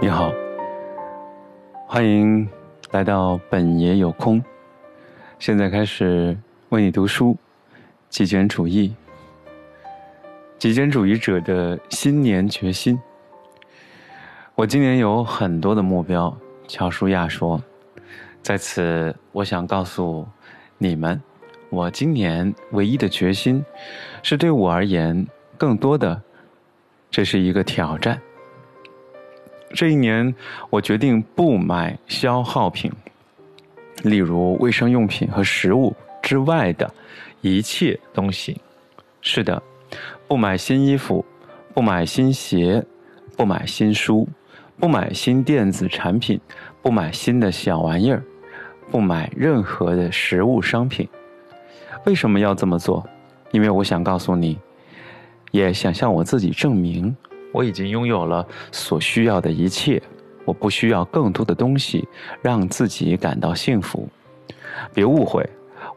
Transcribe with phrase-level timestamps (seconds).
[0.00, 0.32] 你好，
[1.88, 2.48] 欢迎
[2.92, 4.40] 来到本爷有空。
[5.40, 6.38] 现在开始
[6.68, 7.36] 为你读书，
[8.08, 8.94] 极简主义，
[10.56, 12.96] 极简主义者的新年决心。
[14.54, 16.38] 我今年有很多的目标，
[16.68, 17.60] 乔舒亚说，
[18.40, 20.24] 在此我想告诉
[20.78, 21.20] 你们，
[21.70, 23.64] 我今年唯一的决心，
[24.22, 25.26] 是对我而言，
[25.56, 26.22] 更多的，
[27.10, 28.22] 这是一个挑战。
[29.74, 30.34] 这一年，
[30.70, 32.90] 我决定不买消耗品。
[34.02, 36.92] 例如卫生用品和食物之外的
[37.40, 38.60] 一切东西，
[39.20, 39.60] 是的，
[40.26, 41.24] 不买新衣服，
[41.74, 42.84] 不买新鞋，
[43.36, 44.28] 不买新书，
[44.78, 46.40] 不买新电子产品，
[46.80, 48.22] 不买新的小玩意儿，
[48.90, 51.08] 不买任何的实物商品。
[52.04, 53.04] 为什么要这么做？
[53.50, 54.58] 因为我想告诉你，
[55.50, 57.16] 也想向我自己证明，
[57.52, 60.02] 我已经拥有了所需要的一切。
[60.44, 62.08] 我不需要更多的东西
[62.40, 64.08] 让自己感到幸福。
[64.94, 65.46] 别误会，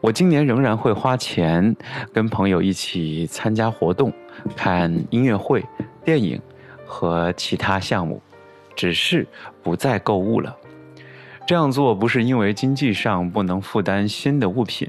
[0.02, 1.74] 我今年仍然会花钱
[2.12, 4.12] 跟朋友一起参加活动、
[4.54, 5.64] 看音乐会、
[6.04, 6.38] 电影
[6.84, 8.20] 和其他项目，
[8.76, 9.26] 只是
[9.62, 10.54] 不再购物了。
[11.46, 14.86] 这样做不是因为经济上不能负担新的物品，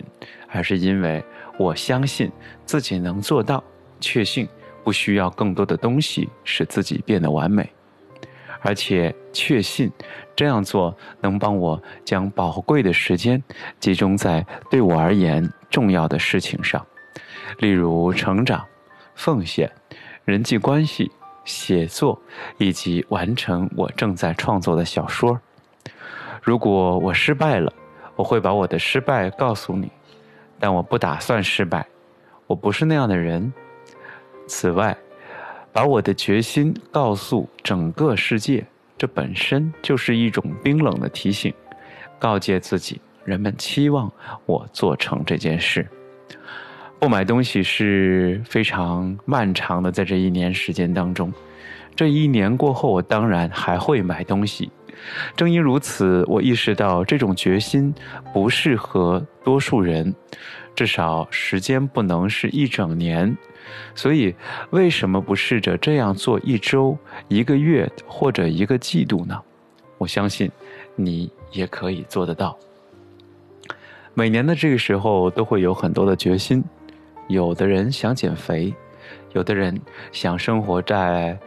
[0.49, 1.23] 而是因为
[1.57, 2.29] 我相信
[2.65, 3.63] 自己能做到，
[4.01, 4.45] 确信
[4.83, 7.69] 不需要更多的东西使自己变得完美。
[8.65, 9.91] 而且确信
[10.35, 13.43] 这样做能帮我将宝贵的时间
[13.77, 16.85] 集中在对我而言重要的事情上，
[17.59, 18.65] 例如成长、
[19.15, 19.69] 奉献、
[20.23, 21.11] 人际关系、
[21.43, 22.21] 写作
[22.57, 25.37] 以及完成我正在创作的小说。
[26.41, 27.73] 如果我失败了，
[28.15, 29.91] 我会把我的失败告诉你，
[30.57, 31.85] 但我不打算失败，
[32.47, 33.51] 我不是那样的人。
[34.47, 34.95] 此外。
[35.71, 38.63] 把我的决心告诉整个世界，
[38.95, 41.51] 这本身就是一种冰冷的提醒，
[42.19, 44.11] 告诫自己，人们期望
[44.45, 45.87] 我做成这件事。
[46.99, 51.33] 不买东西是非常漫长的，在这一年时间当中，
[51.95, 54.71] 这一年过后，我当然还会买东西。
[55.35, 57.91] 正因如此，我意识到这种决心
[58.31, 60.13] 不适合多数人，
[60.75, 63.35] 至少时间不能是一整年。
[63.95, 64.35] 所以，
[64.71, 66.97] 为什么不试着这样做一周、
[67.27, 69.39] 一个月或者一个季度呢？
[69.97, 70.51] 我相信，
[70.95, 72.57] 你也可以做得到。
[74.13, 76.63] 每年的这个时候都会有很多的决心，
[77.27, 78.73] 有的人想减肥，
[79.31, 79.79] 有的人
[80.11, 81.39] 想生活在，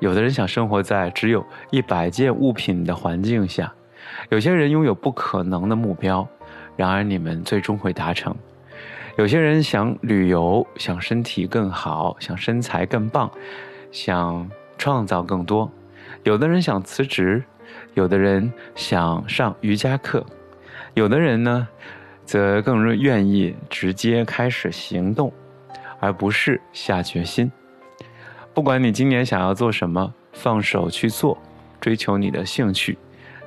[0.00, 3.72] 有的人想生活在只有一百件物品的环境下，
[4.30, 6.26] 有些人拥有不可能的目标，
[6.76, 8.34] 然而你们最终会达成。
[9.18, 13.28] 有些人想旅游，想身体更好，想身材更棒，
[13.90, 14.48] 想
[14.78, 15.68] 创造更多；
[16.22, 17.42] 有的人想辞职，
[17.94, 20.24] 有的人想上瑜伽课，
[20.94, 21.66] 有的人呢，
[22.24, 25.32] 则更愿意直接开始行动，
[25.98, 27.50] 而不是下决心。
[28.54, 31.36] 不管你今年想要做什么，放手去做，
[31.80, 32.96] 追求你的兴趣，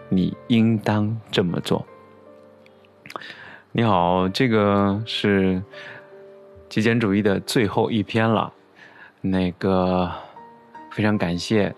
[0.10, 1.88] 你应当这么做。
[3.74, 5.64] 你好，这个是
[6.68, 8.52] 极简主义的最后一篇了。
[9.22, 10.12] 那个
[10.92, 11.74] 非常感谢，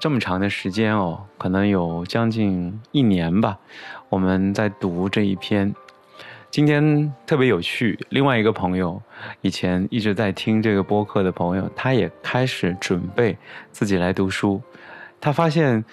[0.00, 3.56] 这么长的时间哦，可能有将近一年吧，
[4.08, 5.72] 我们在读这一篇。
[6.50, 9.00] 今天特别有趣，另外一个朋友，
[9.40, 13.38] 以前一直在听这个播客的朋友，他也开始准备
[13.70, 14.60] 自己来读书。
[15.20, 15.84] 他发现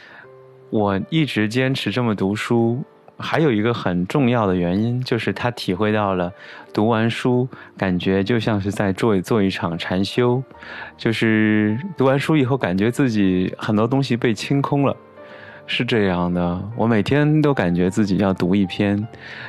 [0.71, 2.83] 我一直坚持这么读书。
[3.17, 6.31] 还有一个很重要的原因，就是他体会到了，
[6.73, 10.43] 读完书感觉就像是在做做一场禅修，
[10.97, 14.95] 就是读完书以后，感觉自己很多东西被清空了，
[15.65, 16.61] 是这样的。
[16.75, 19.07] 我每天都感觉自己要读一篇，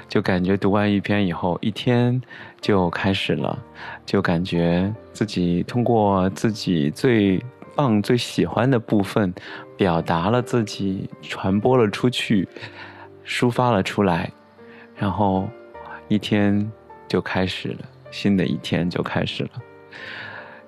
[0.09, 2.21] 就感觉读完一篇以后，一天
[2.61, 3.59] 就开始了，
[4.05, 7.43] 就感觉自己通过自己最
[7.75, 9.35] 棒、最喜欢的部分，
[9.77, 12.49] 表达了自己，传播了出去。
[13.27, 14.31] 抒发了出来，
[14.95, 15.49] 然后
[16.07, 16.71] 一天
[17.09, 17.79] 就开始了，
[18.11, 19.51] 新的一天就开始了。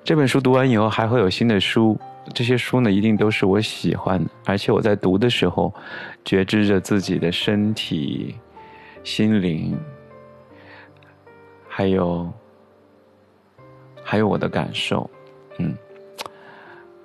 [0.03, 1.99] 这本书读完以后，还会有新的书。
[2.35, 5.73] 这些书呢，一定都是我喜欢的，而且我在读的时候，
[6.25, 8.35] 觉知着自己的身体、
[9.05, 9.79] 心灵，
[11.69, 12.31] 还有
[14.03, 15.09] 还有我的感受。
[15.59, 15.75] 嗯，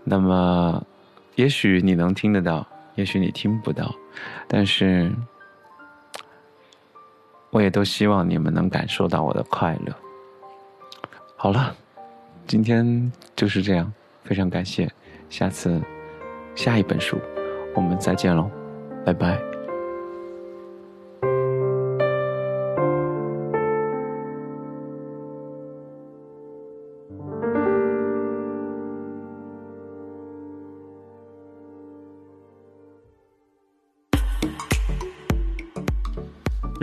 [0.04, 0.84] 那么
[1.36, 2.66] 也许你能听得到，
[2.96, 3.94] 也许你听不到，
[4.48, 5.12] 但是。
[7.54, 9.94] 我也都希望你们能感受到我的快乐。
[11.36, 11.76] 好了，
[12.48, 14.92] 今天就是这样，非常感谢。
[15.30, 15.80] 下次，
[16.56, 17.20] 下一本书，
[17.76, 18.50] 我们再见喽，
[19.06, 19.40] 拜拜。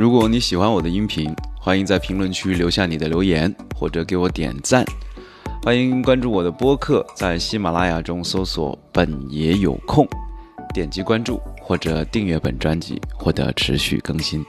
[0.00, 4.82] 如果你喜欢我的音频，欢迎在评论区留下你的留言，或者给我点赞。
[5.62, 10.08] 欢迎关注我的播客，在喜马拉雅中搜索“本爷有空”，
[10.72, 14.42] 点击关注或者订阅本专辑，获得持续更新。